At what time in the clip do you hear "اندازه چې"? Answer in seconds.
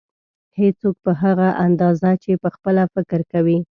1.65-2.41